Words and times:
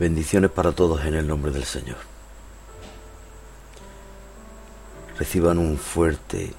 Bendiciones 0.00 0.50
para 0.50 0.72
todos 0.72 1.04
en 1.04 1.12
el 1.12 1.26
nombre 1.26 1.52
del 1.52 1.64
Señor. 1.64 1.98
Reciban 5.18 5.58
un 5.58 5.76
fuerte 5.76 6.54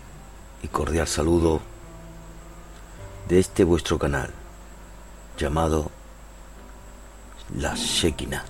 y 0.61 0.67
cordial 0.67 1.07
saludo 1.07 1.59
de 3.27 3.39
este 3.39 3.63
vuestro 3.63 3.97
canal 3.97 4.29
llamado 5.39 5.89
La 7.57 7.73
Shekinah. 7.73 8.45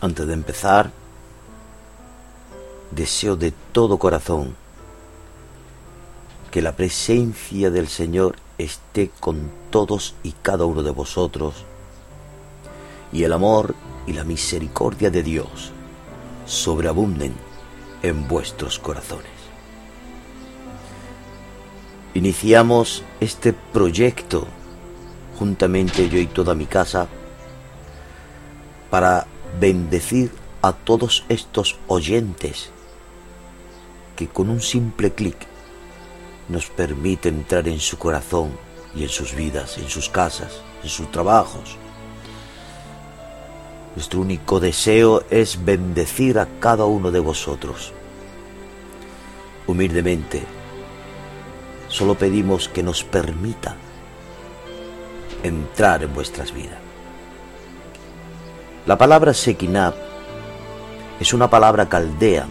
Antes 0.00 0.26
de 0.26 0.32
empezar, 0.32 0.90
deseo 2.92 3.36
de 3.36 3.52
todo 3.72 3.98
corazón 3.98 4.56
que 6.50 6.62
la 6.62 6.74
presencia 6.74 7.70
del 7.70 7.88
Señor 7.88 8.36
esté 8.58 9.10
con 9.20 9.50
todos 9.70 10.14
y 10.22 10.32
cada 10.32 10.64
uno 10.64 10.82
de 10.82 10.90
vosotros, 10.90 11.64
y 13.12 13.22
el 13.24 13.32
amor 13.32 13.74
y 14.06 14.12
la 14.12 14.24
misericordia 14.24 15.10
de 15.10 15.22
Dios 15.22 15.72
sobreabunden 16.46 17.34
en 18.02 18.28
vuestros 18.28 18.78
corazones. 18.78 19.30
Iniciamos 22.14 23.02
este 23.20 23.52
proyecto 23.52 24.46
juntamente 25.38 26.08
yo 26.08 26.18
y 26.18 26.26
toda 26.26 26.54
mi 26.54 26.66
casa 26.66 27.08
para 28.90 29.26
bendecir 29.60 30.30
a 30.62 30.72
todos 30.72 31.24
estos 31.28 31.78
oyentes 31.88 32.70
que 34.16 34.28
con 34.28 34.48
un 34.48 34.60
simple 34.60 35.12
clic 35.12 35.36
nos 36.48 36.66
permite 36.66 37.28
entrar 37.28 37.68
en 37.68 37.80
su 37.80 37.98
corazón 37.98 38.50
y 38.94 39.02
en 39.02 39.08
sus 39.08 39.34
vidas, 39.34 39.78
en 39.78 39.88
sus 39.88 40.08
casas, 40.08 40.60
en 40.82 40.88
sus 40.88 41.10
trabajos. 41.10 41.76
Nuestro 43.94 44.20
único 44.20 44.60
deseo 44.60 45.24
es 45.30 45.64
bendecir 45.64 46.38
a 46.38 46.46
cada 46.60 46.84
uno 46.84 47.10
de 47.10 47.20
vosotros. 47.20 47.92
Humildemente, 49.66 50.42
solo 51.88 52.14
pedimos 52.14 52.68
que 52.68 52.82
nos 52.82 53.02
permita 53.02 53.74
entrar 55.42 56.02
en 56.02 56.14
vuestras 56.14 56.52
vidas. 56.52 56.78
La 58.86 58.96
palabra 58.96 59.34
Sekinab 59.34 59.94
es 61.18 61.32
una 61.32 61.50
palabra 61.50 61.88
caldea 61.88 62.46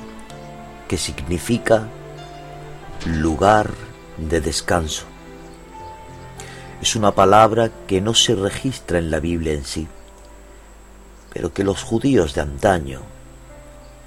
que 0.87 0.97
significa 0.97 1.87
lugar 3.05 3.84
de 4.17 4.41
descanso. 4.41 5.05
Es 6.81 6.95
una 6.95 7.13
palabra 7.13 7.71
que 7.87 8.01
no 8.01 8.13
se 8.13 8.35
registra 8.35 8.99
en 8.99 9.09
la 9.09 9.19
Biblia 9.19 9.53
en 9.53 9.65
sí, 9.65 9.87
pero 11.33 11.53
que 11.53 11.63
los 11.63 11.83
judíos 11.83 12.33
de 12.33 12.41
antaño 12.41 13.01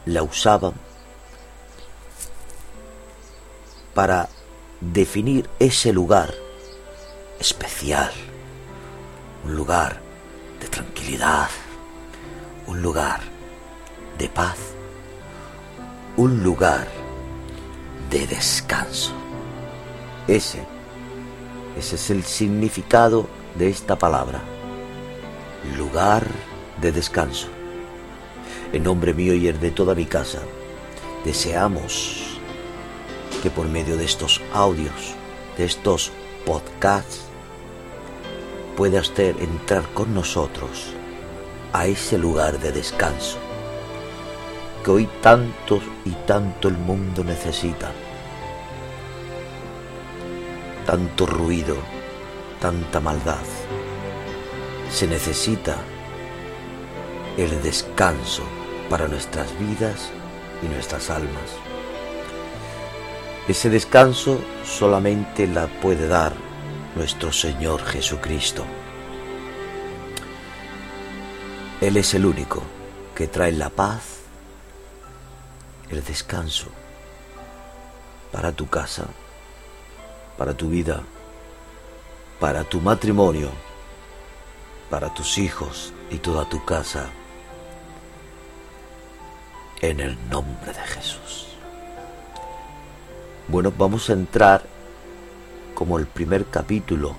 la 0.07 0.23
usaban 0.23 0.73
para 3.95 4.29
definir 4.81 5.51
ese 5.59 5.93
lugar 5.93 6.33
especial, 7.41 8.13
un 9.45 9.57
lugar 9.57 10.01
de 10.61 10.69
tranquilidad, 10.69 11.49
un 12.67 12.81
lugar 12.81 13.21
de 14.19 14.29
paz, 14.29 14.59
un 16.17 16.43
lugar 16.43 16.87
de 18.11 18.27
descanso. 18.27 19.18
Ese, 20.29 20.59
ese 21.79 21.97
es 21.97 22.11
el 22.11 22.23
significado 22.23 23.27
de 23.55 23.71
esta 23.71 23.97
palabra. 23.97 24.43
Lugar 25.75 26.27
de 26.83 26.93
descanso. 26.93 27.49
En 28.75 28.83
nombre 28.83 29.15
mío 29.15 29.33
y 29.33 29.49
el 29.49 29.59
de 29.59 29.71
toda 29.71 29.95
mi 29.95 30.05
casa, 30.05 30.41
deseamos 31.25 32.39
que 33.43 33.49
por 33.49 33.69
medio 33.69 33.97
de 33.97 34.05
estos 34.05 34.43
audios, 34.53 35.15
de 35.57 35.65
estos 35.65 36.13
podcasts, 36.45 37.23
pueda 38.77 39.01
usted 39.01 39.35
entrar 39.41 39.89
con 39.95 40.13
nosotros 40.13 40.93
a 41.73 41.87
ese 41.87 42.19
lugar 42.19 42.59
de 42.59 42.73
descanso 42.73 43.39
que 44.85 44.91
hoy 44.91 45.09
tanto 45.23 45.81
y 46.05 46.11
tanto 46.27 46.69
el 46.69 46.77
mundo 46.77 47.25
necesita 47.25 47.91
tanto 50.89 51.27
ruido, 51.27 51.77
tanta 52.63 52.99
maldad. 52.99 53.45
Se 54.91 55.07
necesita 55.07 55.77
el 57.37 57.63
descanso 57.63 58.43
para 58.89 59.07
nuestras 59.07 59.47
vidas 59.59 60.09
y 60.63 60.67
nuestras 60.67 61.11
almas. 61.11 61.51
Ese 63.47 63.69
descanso 63.69 64.41
solamente 64.65 65.47
la 65.47 65.67
puede 65.67 66.09
dar 66.09 66.33
nuestro 66.97 67.33
Señor 67.33 67.85
Jesucristo. 67.85 68.65
Él 71.83 71.99
es 71.99 72.15
el 72.15 72.25
único 72.25 72.63
que 73.15 73.27
trae 73.27 73.53
la 73.53 73.69
paz, 73.69 74.21
el 75.91 76.03
descanso 76.03 76.69
para 78.33 78.53
tu 78.53 78.69
casa 78.69 79.05
para 80.39 80.55
tu 80.55 80.69
vida, 80.69 81.03
para 82.41 82.65
tu 82.65 82.81
matrimonio, 82.81 83.51
para 84.89 85.13
tus 85.13 85.37
hijos 85.37 85.93
y 86.11 86.19
toda 86.19 86.49
tu 86.49 86.65
casa. 86.65 87.11
En 89.81 90.01
el 90.01 90.17
nombre 90.31 90.73
de 90.73 90.81
Jesús. 90.81 91.49
Bueno, 93.49 93.73
vamos 93.77 94.09
a 94.09 94.15
entrar 94.15 94.63
como 95.75 95.99
el 95.99 96.07
primer 96.07 96.47
capítulo 96.47 97.15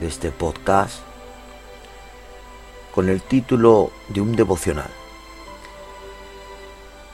de 0.00 0.08
este 0.08 0.30
podcast 0.30 1.00
con 2.94 3.08
el 3.08 3.22
título 3.22 3.92
de 4.08 4.20
un 4.20 4.34
devocional 4.34 4.90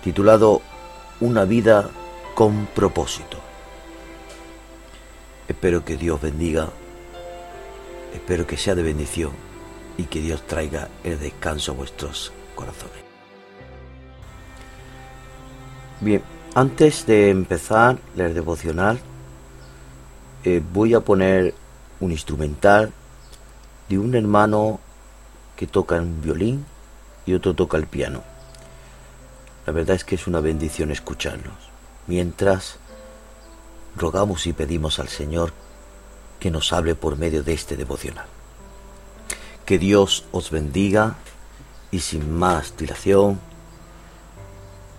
titulado 0.02 0.62
Una 1.20 1.44
vida 1.44 1.88
con 2.34 2.66
propósito. 2.66 3.41
Espero 5.52 5.84
que 5.84 5.98
Dios 5.98 6.18
bendiga, 6.18 6.70
espero 8.14 8.46
que 8.46 8.56
sea 8.56 8.74
de 8.74 8.82
bendición 8.82 9.32
y 9.98 10.04
que 10.04 10.22
Dios 10.22 10.46
traiga 10.46 10.88
el 11.04 11.20
descanso 11.20 11.72
a 11.72 11.74
vuestros 11.74 12.32
corazones. 12.54 12.96
Bien, 16.00 16.22
antes 16.54 17.04
de 17.04 17.28
empezar 17.28 17.98
el 18.16 18.32
devocional, 18.32 18.98
eh, 20.42 20.62
voy 20.72 20.94
a 20.94 21.00
poner 21.00 21.52
un 22.00 22.12
instrumental 22.12 22.90
de 23.90 23.98
un 23.98 24.14
hermano 24.14 24.80
que 25.54 25.66
toca 25.66 25.96
un 25.96 26.22
violín 26.22 26.64
y 27.26 27.34
otro 27.34 27.52
toca 27.52 27.76
el 27.76 27.86
piano. 27.86 28.22
La 29.66 29.74
verdad 29.74 29.96
es 29.96 30.04
que 30.04 30.14
es 30.14 30.26
una 30.26 30.40
bendición 30.40 30.90
escucharlos. 30.90 31.54
Mientras 32.06 32.78
rogamos 33.96 34.46
y 34.46 34.52
pedimos 34.52 34.98
al 34.98 35.08
Señor 35.08 35.52
que 36.40 36.50
nos 36.50 36.72
hable 36.72 36.94
por 36.94 37.16
medio 37.16 37.42
de 37.42 37.52
este 37.52 37.76
devocional. 37.76 38.26
Que 39.66 39.78
Dios 39.78 40.24
os 40.32 40.50
bendiga 40.50 41.16
y 41.90 42.00
sin 42.00 42.32
más 42.36 42.76
dilación, 42.76 43.38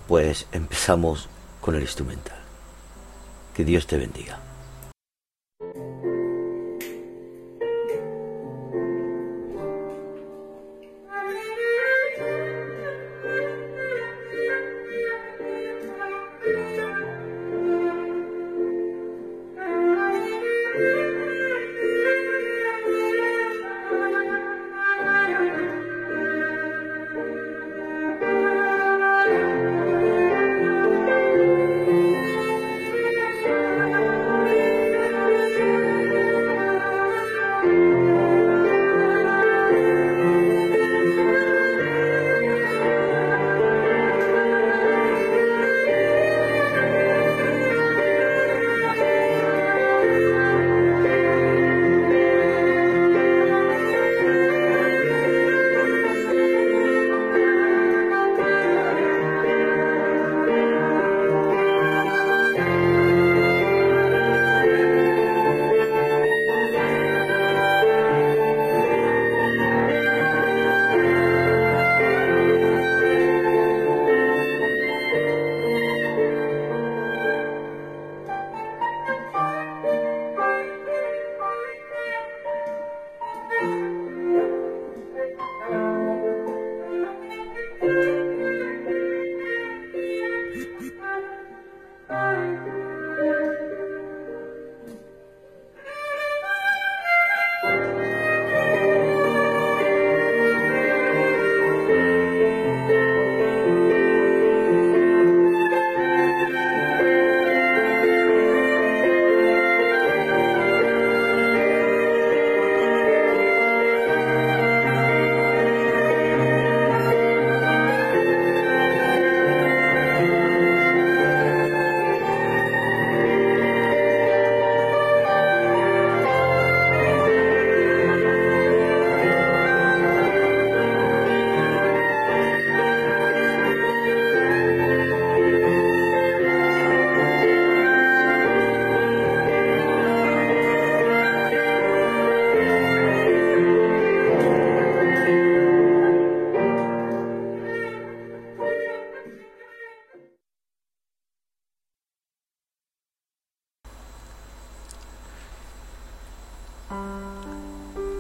pues 0.08 0.48
empezamos 0.52 1.28
con 1.60 1.76
el 1.76 1.82
instrumental. 1.82 2.38
Que 3.54 3.66
Dios 3.66 3.88
te 3.88 3.98
bendiga. 3.98 4.43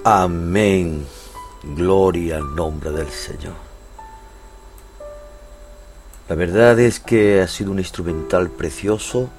Amén. 0.06 1.06
Gloria 1.64 2.36
al 2.36 2.56
nombre 2.56 2.92
del 2.92 3.08
Señor. 3.08 3.54
La 6.28 6.36
verdad 6.36 6.78
es 6.78 7.00
que 7.00 7.40
ha 7.40 7.48
sido 7.48 7.72
un 7.72 7.80
instrumental 7.80 8.50
precioso 8.50 9.30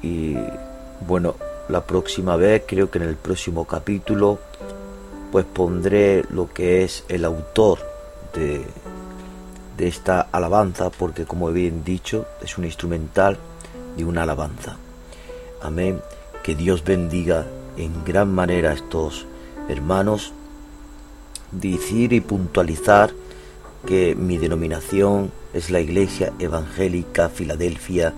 y 0.00 0.36
bueno, 1.06 1.34
la 1.68 1.84
próxima 1.84 2.36
vez, 2.36 2.62
creo 2.66 2.90
que 2.90 2.96
en 2.96 3.04
el 3.04 3.16
próximo 3.16 3.66
capítulo, 3.66 4.38
pues 5.30 5.44
pondré 5.44 6.24
lo 6.30 6.50
que 6.50 6.82
es 6.84 7.04
el 7.10 7.26
autor 7.26 7.80
de, 8.32 8.64
de 9.76 9.86
esta 9.86 10.28
alabanza, 10.32 10.88
porque 10.88 11.26
como 11.26 11.50
he 11.50 11.52
bien 11.52 11.84
dicho, 11.84 12.24
es 12.40 12.56
un 12.56 12.64
instrumental 12.64 13.36
de 13.98 14.04
una 14.06 14.22
alabanza. 14.22 14.78
Amén. 15.60 16.00
Que 16.42 16.54
Dios 16.54 16.82
bendiga 16.82 17.46
en 17.84 18.04
gran 18.04 18.32
manera 18.34 18.72
estos 18.72 19.26
hermanos. 19.68 20.32
Decir 21.52 22.12
y 22.12 22.20
puntualizar 22.20 23.12
que 23.86 24.14
mi 24.14 24.38
denominación 24.38 25.32
es 25.52 25.70
la 25.70 25.80
Iglesia 25.80 26.32
Evangélica 26.38 27.28
Filadelfia 27.28 28.14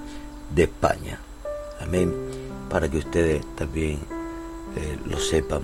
de 0.54 0.64
España. 0.64 1.18
Amén. 1.80 2.12
Para 2.68 2.88
que 2.90 2.98
ustedes 2.98 3.44
también 3.56 3.98
eh, 4.76 4.98
lo 5.06 5.18
sepan. 5.18 5.62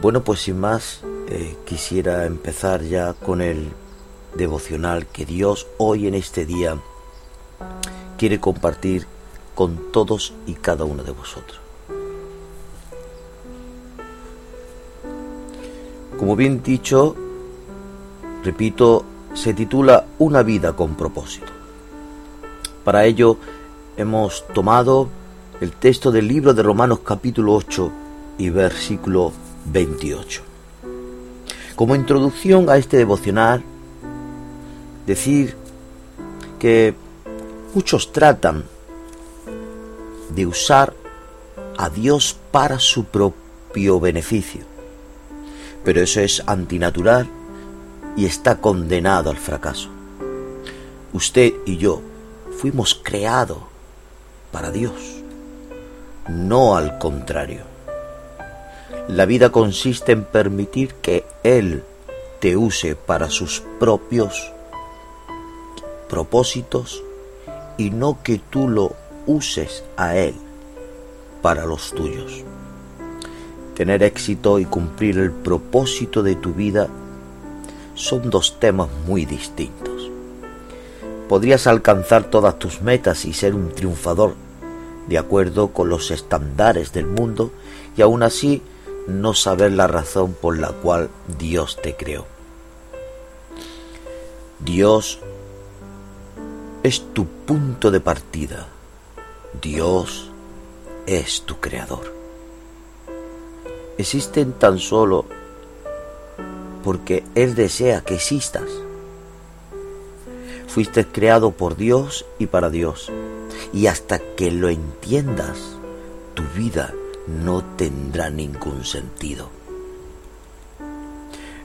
Bueno, 0.00 0.22
pues 0.24 0.40
sin 0.40 0.58
más, 0.58 1.02
eh, 1.28 1.56
quisiera 1.64 2.26
empezar 2.26 2.82
ya 2.82 3.14
con 3.14 3.40
el 3.40 3.68
devocional 4.34 5.06
que 5.06 5.24
Dios 5.24 5.66
hoy 5.78 6.08
en 6.08 6.14
este 6.14 6.44
día 6.44 6.76
quiere 8.18 8.40
compartir 8.40 9.06
con 9.54 9.92
todos 9.92 10.34
y 10.46 10.54
cada 10.54 10.84
uno 10.84 11.04
de 11.04 11.12
vosotros. 11.12 11.63
Como 16.24 16.36
bien 16.36 16.62
dicho, 16.62 17.14
repito, 18.42 19.04
se 19.34 19.52
titula 19.52 20.06
Una 20.18 20.42
vida 20.42 20.72
con 20.72 20.94
propósito. 20.94 21.52
Para 22.82 23.04
ello 23.04 23.36
hemos 23.98 24.48
tomado 24.54 25.10
el 25.60 25.72
texto 25.72 26.10
del 26.10 26.26
libro 26.26 26.54
de 26.54 26.62
Romanos 26.62 27.00
capítulo 27.04 27.52
8 27.52 27.92
y 28.38 28.48
versículo 28.48 29.32
28. 29.66 30.40
Como 31.76 31.94
introducción 31.94 32.70
a 32.70 32.78
este 32.78 32.96
devocional, 32.96 33.62
decir 35.06 35.54
que 36.58 36.94
muchos 37.74 38.12
tratan 38.12 38.64
de 40.34 40.46
usar 40.46 40.94
a 41.76 41.90
Dios 41.90 42.34
para 42.50 42.78
su 42.78 43.04
propio 43.04 44.00
beneficio. 44.00 44.73
Pero 45.84 46.00
eso 46.00 46.20
es 46.20 46.42
antinatural 46.46 47.28
y 48.16 48.26
está 48.26 48.56
condenado 48.56 49.30
al 49.30 49.36
fracaso. 49.36 49.88
Usted 51.12 51.52
y 51.66 51.76
yo 51.76 52.00
fuimos 52.58 52.94
creados 52.94 53.58
para 54.50 54.70
Dios, 54.70 54.94
no 56.28 56.76
al 56.76 56.98
contrario. 56.98 57.62
La 59.08 59.26
vida 59.26 59.50
consiste 59.50 60.12
en 60.12 60.24
permitir 60.24 60.94
que 60.94 61.24
Él 61.42 61.84
te 62.40 62.56
use 62.56 62.96
para 62.96 63.28
sus 63.28 63.62
propios 63.78 64.52
propósitos 66.08 67.02
y 67.76 67.90
no 67.90 68.22
que 68.22 68.38
tú 68.38 68.68
lo 68.68 68.94
uses 69.26 69.84
a 69.96 70.16
Él 70.16 70.34
para 71.42 71.66
los 71.66 71.92
tuyos. 71.92 72.44
Tener 73.74 74.02
éxito 74.02 74.58
y 74.58 74.64
cumplir 74.64 75.18
el 75.18 75.30
propósito 75.32 76.22
de 76.22 76.36
tu 76.36 76.54
vida 76.54 76.88
son 77.94 78.30
dos 78.30 78.58
temas 78.60 78.88
muy 79.06 79.24
distintos. 79.24 80.10
Podrías 81.28 81.66
alcanzar 81.66 82.24
todas 82.24 82.58
tus 82.58 82.82
metas 82.82 83.24
y 83.24 83.32
ser 83.32 83.54
un 83.54 83.70
triunfador 83.70 84.34
de 85.08 85.18
acuerdo 85.18 85.68
con 85.68 85.88
los 85.88 86.10
estándares 86.10 86.92
del 86.92 87.06
mundo 87.06 87.50
y 87.96 88.02
aún 88.02 88.22
así 88.22 88.62
no 89.06 89.34
saber 89.34 89.72
la 89.72 89.86
razón 89.86 90.34
por 90.40 90.58
la 90.58 90.68
cual 90.68 91.10
Dios 91.38 91.78
te 91.82 91.94
creó. 91.94 92.26
Dios 94.60 95.18
es 96.82 97.02
tu 97.12 97.26
punto 97.26 97.90
de 97.90 98.00
partida 98.00 98.68
Dios 99.62 100.30
es 101.06 101.42
tu 101.42 101.60
creador. 101.60 102.13
Existen 103.96 104.52
tan 104.52 104.78
solo 104.78 105.24
porque 106.82 107.24
Él 107.34 107.54
desea 107.54 108.02
que 108.02 108.14
existas. 108.14 108.68
Fuiste 110.66 111.06
creado 111.06 111.52
por 111.52 111.76
Dios 111.76 112.26
y 112.38 112.46
para 112.46 112.70
Dios. 112.70 113.10
Y 113.72 113.86
hasta 113.86 114.18
que 114.18 114.50
lo 114.50 114.68
entiendas, 114.68 115.76
tu 116.34 116.42
vida 116.56 116.92
no 117.26 117.64
tendrá 117.76 118.30
ningún 118.30 118.84
sentido. 118.84 119.48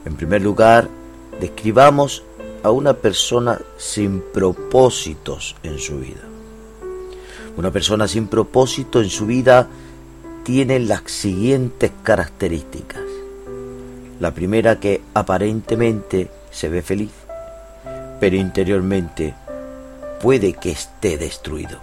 En 0.04 0.16
primer 0.16 0.42
lugar, 0.42 0.88
describamos 1.40 2.22
a 2.62 2.70
una 2.70 2.94
persona 2.94 3.60
sin 3.76 4.20
propósitos 4.20 5.56
en 5.62 5.78
su 5.78 5.98
vida. 5.98 6.22
Una 7.56 7.70
persona 7.70 8.06
sin 8.06 8.28
propósito 8.28 9.00
en 9.00 9.10
su 9.10 9.26
vida 9.26 9.68
tiene 10.44 10.78
las 10.78 11.02
siguientes 11.10 11.90
características. 12.02 13.02
La 14.18 14.32
primera 14.32 14.80
que 14.80 15.00
aparentemente 15.14 16.30
se 16.50 16.68
ve 16.68 16.82
feliz, 16.82 17.10
pero 18.18 18.36
interiormente 18.36 19.34
puede 20.20 20.52
que 20.52 20.70
esté 20.70 21.16
destruido. 21.16 21.78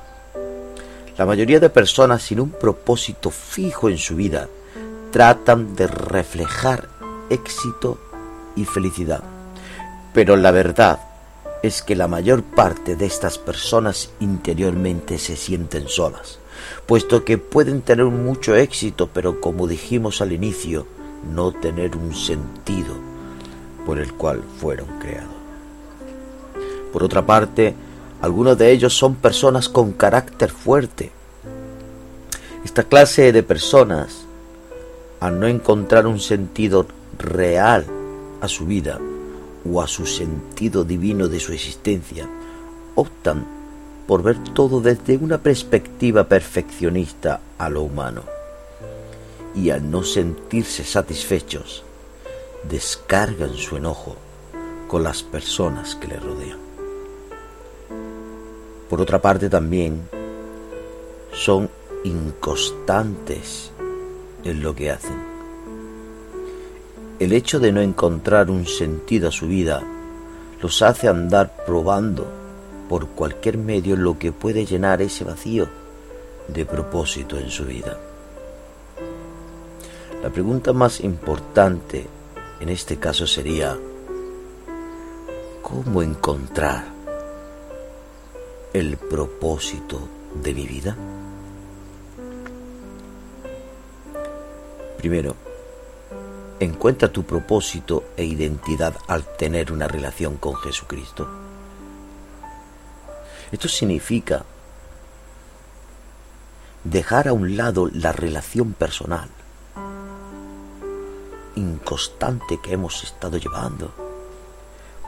La 1.17 1.25
mayoría 1.25 1.59
de 1.59 1.69
personas 1.69 2.21
sin 2.21 2.39
un 2.39 2.51
propósito 2.51 3.31
fijo 3.31 3.89
en 3.89 3.97
su 3.97 4.15
vida 4.15 4.47
tratan 5.11 5.75
de 5.75 5.87
reflejar 5.87 6.89
éxito 7.29 7.97
y 8.55 8.65
felicidad. 8.65 9.23
Pero 10.13 10.35
la 10.35 10.51
verdad 10.51 10.99
es 11.63 11.81
que 11.81 11.95
la 11.95 12.07
mayor 12.07 12.43
parte 12.43 12.95
de 12.95 13.05
estas 13.05 13.37
personas 13.37 14.11
interiormente 14.19 15.17
se 15.17 15.35
sienten 15.35 15.87
solas, 15.87 16.39
puesto 16.85 17.23
que 17.23 17.37
pueden 17.37 17.81
tener 17.81 18.05
mucho 18.05 18.55
éxito, 18.55 19.09
pero 19.13 19.41
como 19.41 19.67
dijimos 19.67 20.21
al 20.21 20.31
inicio, 20.31 20.85
no 21.33 21.51
tener 21.51 21.95
un 21.95 22.13
sentido 22.13 22.95
por 23.85 23.99
el 23.99 24.13
cual 24.13 24.43
fueron 24.59 24.87
creados. 24.99 25.35
Por 26.91 27.03
otra 27.03 27.25
parte, 27.25 27.75
algunos 28.21 28.57
de 28.57 28.71
ellos 28.71 28.93
son 28.93 29.15
personas 29.15 29.69
con 29.69 29.93
carácter 29.93 30.51
fuerte. 30.51 31.11
Esta 32.63 32.83
clase 32.83 33.31
de 33.31 33.43
personas, 33.43 34.25
al 35.19 35.39
no 35.39 35.47
encontrar 35.47 36.07
un 36.07 36.19
sentido 36.19 36.87
real 37.17 37.85
a 38.41 38.47
su 38.47 38.65
vida, 38.65 38.99
o 39.71 39.81
a 39.81 39.87
su 39.87 40.05
sentido 40.05 40.83
divino 40.83 41.27
de 41.27 41.39
su 41.39 41.53
existencia, 41.53 42.27
optan 42.95 43.56
por 44.07 44.23
ver 44.23 44.37
todo 44.53 44.79
desde 44.79 45.17
una 45.17 45.37
perspectiva 45.37 46.23
perfeccionista 46.23 47.41
a 47.57 47.69
lo 47.69 47.83
humano. 47.83 48.23
Y 49.53 49.69
al 49.69 49.89
no 49.89 50.03
sentirse 50.03 50.83
satisfechos, 50.83 51.83
descargan 52.67 53.53
su 53.55 53.77
enojo 53.77 54.15
con 54.87 55.03
las 55.03 55.23
personas 55.23 55.95
que 55.95 56.07
le 56.07 56.19
rodean. 56.19 56.59
Por 58.89 59.01
otra 59.01 59.21
parte 59.21 59.49
también 59.49 60.07
son 61.33 61.69
inconstantes 62.03 63.71
en 64.43 64.63
lo 64.63 64.73
que 64.73 64.91
hacen 64.91 65.37
el 67.19 67.33
hecho 67.33 67.59
de 67.59 67.71
no 67.71 67.81
encontrar 67.81 68.51
un 68.51 68.65
sentido 68.67 69.29
a 69.29 69.31
su 69.31 69.47
vida 69.47 69.81
los 70.61 70.81
hace 70.81 71.07
andar 71.07 71.65
probando 71.65 72.27
por 72.89 73.07
cualquier 73.09 73.57
medio 73.57 73.95
lo 73.95 74.17
que 74.17 74.31
puede 74.31 74.65
llenar 74.65 75.01
ese 75.01 75.23
vacío 75.23 75.67
de 76.47 76.65
propósito 76.65 77.37
en 77.37 77.49
su 77.49 77.65
vida. 77.65 77.97
La 80.21 80.29
pregunta 80.29 80.73
más 80.73 80.99
importante 81.01 82.07
en 82.59 82.69
este 82.69 82.97
caso 82.97 83.27
sería, 83.27 83.77
¿cómo 85.61 86.01
encontrar 86.01 86.85
el 88.73 88.97
propósito 88.97 89.99
de 90.41 90.53
mi 90.53 90.65
vida? 90.65 90.97
Primero, 94.97 95.35
encuentra 96.59 97.11
tu 97.11 97.23
propósito 97.23 98.05
e 98.17 98.25
identidad 98.25 98.95
al 99.07 99.23
tener 99.37 99.71
una 99.71 99.87
relación 99.87 100.37
con 100.37 100.55
Jesucristo. 100.55 101.46
Esto 103.51 103.67
significa 103.67 104.43
dejar 106.83 107.27
a 107.27 107.33
un 107.33 107.57
lado 107.57 107.89
la 107.93 108.11
relación 108.11 108.73
personal 108.73 109.29
inconstante 111.57 112.59
que 112.61 112.73
hemos 112.73 113.03
estado 113.03 113.37
llevando. 113.37 113.91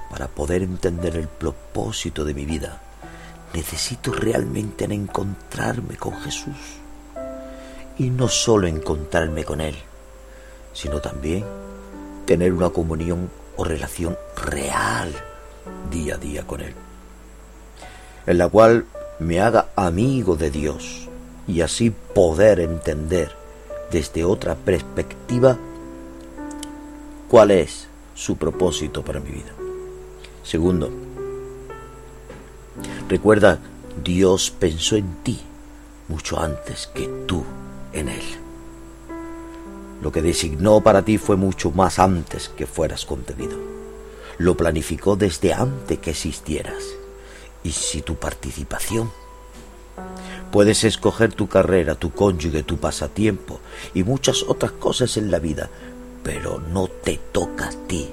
Para 0.09 0.27
poder 0.27 0.63
entender 0.63 1.15
el 1.15 1.27
propósito 1.27 2.25
de 2.25 2.33
mi 2.33 2.45
vida, 2.45 2.81
necesito 3.53 4.11
realmente 4.11 4.85
encontrarme 4.85 5.95
con 5.97 6.19
Jesús. 6.21 6.57
Y 7.97 8.09
no 8.09 8.27
solo 8.27 8.67
encontrarme 8.67 9.43
con 9.43 9.61
Él, 9.61 9.75
sino 10.73 10.99
también 10.99 11.45
tener 12.25 12.53
una 12.53 12.69
comunión 12.69 13.29
o 13.55 13.63
relación 13.63 14.17
real 14.35 15.13
día 15.91 16.15
a 16.15 16.17
día 16.17 16.47
con 16.47 16.61
Él, 16.61 16.73
en 18.25 18.37
la 18.37 18.49
cual 18.49 18.85
me 19.19 19.41
haga 19.41 19.69
amigo 19.75 20.35
de 20.35 20.51
Dios 20.51 21.07
y 21.47 21.61
así 21.61 21.91
poder 22.13 22.59
entender 22.59 23.31
desde 23.91 24.23
otra 24.23 24.55
perspectiva 24.55 25.57
cuál 27.27 27.51
es 27.51 27.87
su 28.15 28.37
propósito 28.37 29.03
para 29.03 29.19
mi 29.19 29.31
vida. 29.31 29.51
Segundo, 30.43 30.89
recuerda, 33.07 33.59
Dios 34.03 34.51
pensó 34.51 34.95
en 34.95 35.15
ti 35.23 35.39
mucho 36.07 36.39
antes 36.39 36.87
que 36.87 37.07
tú 37.27 37.43
en 37.93 38.09
Él. 38.09 38.23
Lo 40.01 40.11
que 40.11 40.21
designó 40.21 40.81
para 40.81 41.03
ti 41.03 41.17
fue 41.17 41.35
mucho 41.35 41.71
más 41.71 41.99
antes 41.99 42.49
que 42.49 42.65
fueras 42.65 43.05
concebido. 43.05 43.57
Lo 44.37 44.55
planificó 44.55 45.15
desde 45.15 45.53
antes 45.53 45.99
que 45.99 46.11
existieras. 46.11 46.98
Y 47.63 47.71
si 47.71 48.01
tu 48.01 48.15
participación 48.15 49.11
Puedes 50.51 50.83
escoger 50.83 51.33
tu 51.33 51.47
carrera, 51.47 51.95
tu 51.95 52.11
cónyuge, 52.11 52.63
tu 52.63 52.77
pasatiempo 52.77 53.59
y 53.93 54.03
muchas 54.03 54.43
otras 54.43 54.71
cosas 54.71 55.15
en 55.17 55.29
la 55.29 55.37
vida, 55.37 55.69
pero 56.23 56.59
no 56.59 56.87
te 56.87 57.19
toca 57.31 57.67
a 57.67 57.87
ti 57.87 58.09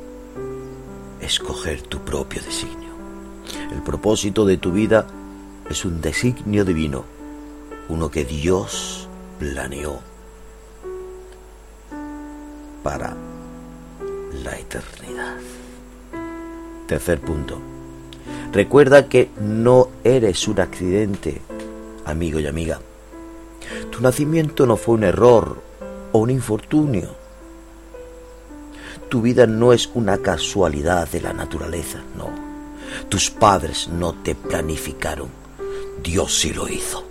escoger 1.21 1.81
tu 1.83 2.01
propio 2.01 2.43
designio. 2.43 2.95
El 3.73 3.83
propósito 3.83 4.45
de 4.45 4.59
tu 4.59 4.73
vida 4.73 5.07
es 5.71 5.85
un 5.87 6.03
designio 6.03 6.65
divino, 6.67 7.05
uno 7.89 8.11
que 8.11 8.27
Dios 8.27 9.09
planeó 9.39 10.01
para 12.83 13.17
la 14.45 14.59
eternidad. 14.59 15.37
Tercer 16.87 17.21
punto. 17.21 17.76
Recuerda 18.53 19.09
que 19.09 19.31
no 19.41 19.89
eres 20.05 20.49
un 20.49 20.61
accidente, 20.61 21.43
amigo 22.05 22.41
y 22.41 22.47
amiga. 22.47 22.81
Tu 23.91 24.01
nacimiento 24.01 24.67
no 24.67 24.77
fue 24.77 24.95
un 24.95 25.05
error 25.05 25.61
o 26.13 26.19
un 26.19 26.31
infortunio. 26.31 27.11
Tu 29.09 29.21
vida 29.23 29.47
no 29.47 29.73
es 29.73 29.91
una 29.95 30.19
casualidad 30.19 31.09
de 31.09 31.21
la 31.21 31.33
naturaleza, 31.33 31.99
no. 32.17 32.31
Tus 33.09 33.31
padres 33.31 33.89
no 33.89 34.15
te 34.15 34.35
planificaron, 34.35 35.29
Dios 36.03 36.39
sí 36.39 36.53
lo 36.53 36.69
hizo. 36.69 37.05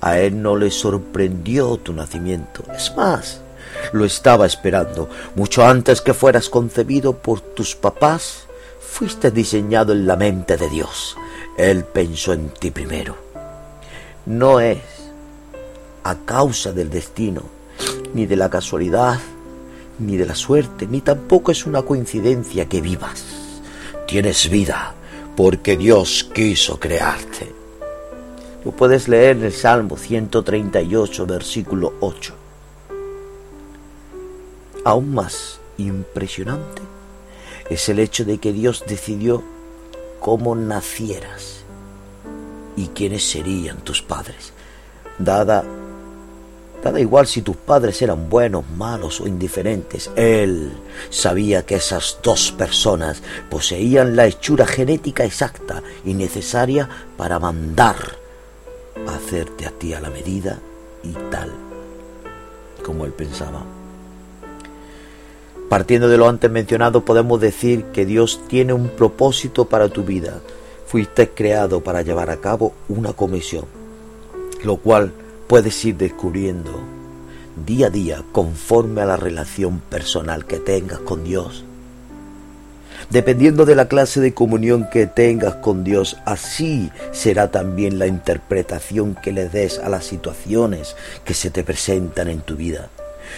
A 0.00 0.18
Él 0.18 0.42
no 0.42 0.56
le 0.56 0.70
sorprendió 0.70 1.76
tu 1.76 1.92
nacimiento, 1.92 2.64
es 2.74 2.94
más, 2.96 3.40
lo 3.92 4.04
estaba 4.04 4.46
esperando. 4.46 5.08
Mucho 5.34 5.64
antes 5.64 6.00
que 6.00 6.14
fueras 6.14 6.48
concebido 6.48 7.16
por 7.18 7.40
tus 7.40 7.74
papás, 7.74 8.46
fuiste 8.90 9.30
diseñado 9.30 9.92
en 9.92 10.06
la 10.06 10.16
mente 10.16 10.56
de 10.56 10.68
Dios. 10.68 11.16
Él 11.56 11.84
pensó 11.84 12.32
en 12.32 12.50
ti 12.50 12.70
primero. 12.70 13.16
No 14.26 14.60
es 14.60 14.78
a 16.04 16.16
causa 16.16 16.72
del 16.72 16.90
destino, 16.90 17.42
ni 18.14 18.26
de 18.26 18.36
la 18.36 18.50
casualidad, 18.50 19.18
ni 19.98 20.16
de 20.16 20.26
la 20.26 20.34
suerte, 20.34 20.86
ni 20.86 21.00
tampoco 21.00 21.52
es 21.52 21.66
una 21.66 21.82
coincidencia 21.82 22.68
que 22.68 22.80
vivas. 22.80 23.24
Tienes 24.06 24.50
vida 24.50 24.94
porque 25.36 25.76
Dios 25.76 26.28
quiso 26.34 26.78
crearte. 26.78 27.52
Lo 28.64 28.72
puedes 28.72 29.08
leer 29.08 29.38
en 29.38 29.44
el 29.44 29.52
Salmo 29.52 29.96
138, 29.96 31.26
versículo 31.26 31.94
8 32.00 32.34
aún 34.84 35.14
más 35.14 35.60
impresionante 35.78 36.82
es 37.70 37.88
el 37.88 38.00
hecho 38.00 38.24
de 38.24 38.38
que 38.38 38.52
Dios 38.52 38.84
decidió 38.86 39.42
cómo 40.18 40.54
nacieras 40.54 41.60
y 42.76 42.88
quiénes 42.88 43.24
serían 43.24 43.78
tus 43.78 44.02
padres. 44.02 44.52
Dada, 45.18 45.64
dada 46.82 47.00
igual 47.00 47.26
si 47.28 47.42
tus 47.42 47.56
padres 47.56 48.02
eran 48.02 48.28
buenos, 48.28 48.68
malos 48.70 49.20
o 49.20 49.28
indiferentes, 49.28 50.10
Él 50.16 50.72
sabía 51.10 51.64
que 51.64 51.76
esas 51.76 52.18
dos 52.22 52.52
personas 52.52 53.22
poseían 53.48 54.16
la 54.16 54.26
hechura 54.26 54.66
genética 54.66 55.24
exacta 55.24 55.82
y 56.04 56.14
necesaria 56.14 56.88
para 57.16 57.38
mandar 57.38 57.96
a 59.06 59.14
hacerte 59.14 59.66
a 59.66 59.70
ti 59.70 59.94
a 59.94 60.00
la 60.00 60.10
medida 60.10 60.58
y 61.04 61.12
tal 61.30 61.52
como 62.82 63.04
Él 63.04 63.12
pensaba. 63.12 63.79
Partiendo 65.70 66.08
de 66.08 66.18
lo 66.18 66.28
antes 66.28 66.50
mencionado, 66.50 67.04
podemos 67.04 67.40
decir 67.40 67.84
que 67.92 68.04
Dios 68.04 68.40
tiene 68.48 68.72
un 68.72 68.88
propósito 68.88 69.66
para 69.66 69.88
tu 69.88 70.02
vida. 70.02 70.40
Fuiste 70.84 71.28
creado 71.30 71.80
para 71.80 72.02
llevar 72.02 72.28
a 72.28 72.38
cabo 72.38 72.72
una 72.88 73.12
comisión, 73.12 73.66
lo 74.64 74.78
cual 74.78 75.12
puedes 75.46 75.84
ir 75.84 75.96
descubriendo 75.96 76.72
día 77.64 77.86
a 77.86 77.90
día 77.90 78.24
conforme 78.32 79.02
a 79.02 79.06
la 79.06 79.16
relación 79.16 79.78
personal 79.78 80.44
que 80.44 80.58
tengas 80.58 80.98
con 80.98 81.22
Dios. 81.22 81.64
Dependiendo 83.10 83.64
de 83.64 83.76
la 83.76 83.86
clase 83.86 84.20
de 84.20 84.34
comunión 84.34 84.88
que 84.90 85.06
tengas 85.06 85.54
con 85.54 85.84
Dios, 85.84 86.16
así 86.24 86.90
será 87.12 87.52
también 87.52 88.00
la 88.00 88.08
interpretación 88.08 89.14
que 89.14 89.30
le 89.30 89.48
des 89.48 89.78
a 89.78 89.88
las 89.88 90.04
situaciones 90.04 90.96
que 91.24 91.34
se 91.34 91.50
te 91.50 91.62
presentan 91.62 92.26
en 92.26 92.40
tu 92.40 92.56
vida. 92.56 92.90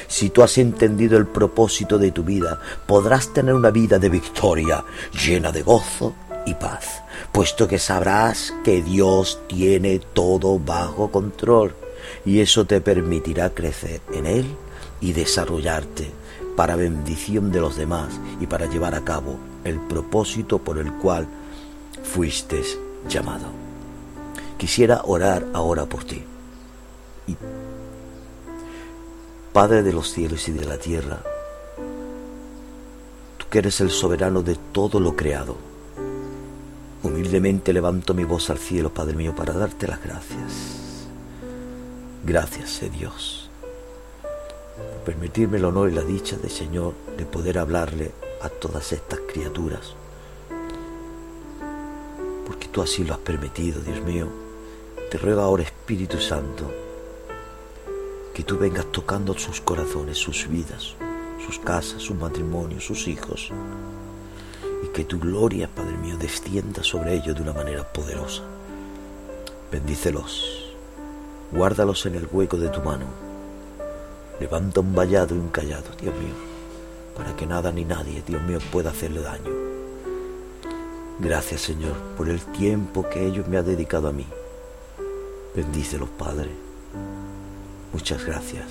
Si 0.09 0.31
tú 0.31 0.43
has 0.43 0.59
entendido 0.59 1.19
el 1.19 1.27
propósito 1.27 1.99
de 1.99 2.13
tu 2.13 2.25
vida, 2.25 2.61
podrás 2.87 3.33
tener 3.33 3.55
una 3.55 3.71
vida 3.71 3.99
de 3.99 4.09
victoria, 4.09 4.85
llena 5.25 5.53
de 5.53 5.63
gozo 5.63 6.15
y 6.47 6.55
paz, 6.55 7.03
puesto 7.31 7.69
que 7.69 7.79
sabrás 7.79 8.53
que 8.65 8.83
Dios 8.83 9.41
tiene 9.49 9.99
todo 9.99 10.59
bajo 10.59 11.11
control 11.11 11.75
y 12.25 12.41
eso 12.41 12.65
te 12.65 12.81
permitirá 12.81 13.51
crecer 13.51 14.01
en 14.13 14.27
Él 14.27 14.47
y 15.01 15.13
desarrollarte 15.13 16.11
para 16.57 16.77
bendición 16.77 17.51
de 17.51 17.61
los 17.61 17.77
demás 17.77 18.21
y 18.41 18.47
para 18.47 18.67
llevar 18.67 18.95
a 18.95 19.05
cabo 19.05 19.37
el 19.65 19.81
propósito 19.81 20.59
por 20.59 20.79
el 20.79 20.93
cual 20.95 21.27
fuiste 22.03 22.63
llamado. 23.09 23.47
Quisiera 24.59 25.03
orar 25.05 25.47
ahora 25.55 25.87
por 25.87 26.05
ti 26.05 26.25
Padre 29.53 29.83
de 29.83 29.93
los 29.93 30.11
cielos 30.11 30.49
y 30.49 30.53
de 30.53 30.65
la 30.65 30.79
tierra, 30.79 31.23
tú 33.37 33.45
que 33.51 33.59
eres 33.59 33.83
el 33.83 33.91
soberano 33.91 34.43
de 34.43 34.57
todo 34.73 34.99
lo 34.99 35.15
creado, 35.15 35.59
humildemente 37.03 37.75
levanto 37.75 38.15
mi 38.15 38.25
voz 38.25 38.49
al 38.49 38.57
cielo, 38.57 38.95
Padre 38.95 39.15
mío, 39.15 39.37
para 39.37 39.53
darte 39.53 39.87
las 39.87 40.03
gracias. 40.03 41.07
Gracias, 42.25 42.83
eh 42.83 42.89
Dios, 42.89 43.51
por 44.23 45.05
permitirme 45.05 45.59
el 45.59 45.67
honor 45.67 45.91
y 45.91 45.95
la 45.97 46.03
dicha 46.03 46.39
de 46.39 46.49
Señor 46.49 46.95
de 47.19 47.27
poder 47.27 47.59
hablarle 47.59 48.11
a 48.41 48.49
todas 48.49 48.91
estas 48.95 49.21
criaturas. 49.31 49.95
Porque 52.47 52.69
tú 52.69 52.81
así 52.81 53.05
lo 53.05 53.13
has 53.13 53.21
permitido, 53.21 53.83
Dios 53.83 54.01
mío. 54.03 54.29
Te 55.11 55.19
ruego 55.19 55.43
ahora, 55.43 55.65
Espíritu 55.65 56.19
Santo, 56.19 56.71
que 58.35 58.43
tú 58.43 58.57
vengas 58.57 58.87
tocando 58.87 59.35
sus 59.35 59.61
corazones, 59.61 60.17
sus 60.17 60.49
vidas, 60.49 60.95
sus 61.45 61.59
casas, 61.59 62.03
sus 62.03 62.17
matrimonios, 62.17 62.85
sus 62.85 63.07
hijos, 63.07 63.51
y 64.83 64.89
que 64.89 65.05
tu 65.05 65.19
gloria, 65.19 65.69
Padre 65.69 65.97
mío, 65.99 66.17
descienda 66.17 66.83
sobre 66.83 67.15
ellos 67.15 67.37
de 67.37 67.43
una 67.43 67.53
manera 67.53 67.85
poderosa. 67.93 68.43
Bendícelos, 69.71 70.75
guárdalos 71.51 72.07
en 72.07 72.15
el 72.15 72.29
hueco 72.31 72.57
de 72.57 72.69
tu 72.69 72.81
mano, 72.81 73.05
levanta 74.41 74.81
un 74.81 74.95
vallado 74.95 75.35
y 75.35 75.39
un 75.39 75.51
callado, 75.51 75.95
Dios 76.01 76.15
mío, 76.15 76.35
para 77.15 77.37
que 77.37 77.47
nada 77.47 77.71
ni 77.71 77.85
nadie, 77.85 78.23
Dios 78.27 78.43
mío, 78.43 78.59
pueda 78.71 78.91
hacerle 78.91 79.21
daño. 79.21 79.51
Gracias, 81.19 81.61
Señor, 81.61 81.97
por 82.17 82.31
el 82.31 82.41
tiempo 82.41 83.09
que 83.09 83.27
ellos 83.27 83.47
me 83.47 83.59
han 83.59 83.67
dedicado 83.67 84.09
a 84.09 84.13
mí. 84.13 84.27
Bendícelos, 85.55 86.09
Padre 86.19 86.72
Muchas 87.93 88.25
gracias 88.25 88.67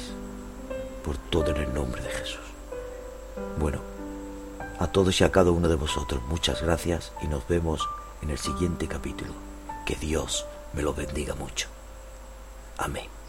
por 1.04 1.18
todo 1.18 1.52
en 1.52 1.58
el 1.58 1.74
nombre 1.74 2.02
de 2.02 2.10
Jesús. 2.10 2.42
Bueno, 3.60 3.82
a 4.80 4.88
todos 4.88 5.22
y 5.22 5.24
a 5.24 5.32
cada 5.32 5.52
uno 5.52 5.68
de 5.68 5.76
vosotros, 5.76 6.22
muchas 6.28 6.62
gracias 6.62 7.14
y 7.22 7.28
nos 7.28 7.48
vemos 7.48 7.88
en 8.22 8.32
el 8.32 8.38
siguiente 8.38 8.88
capítulo. 8.88 9.34
Que 9.86 9.96
Dios 9.96 10.46
me 10.74 10.82
lo 10.82 10.94
bendiga 10.94 11.36
mucho. 11.36 11.68
Amén. 12.78 13.21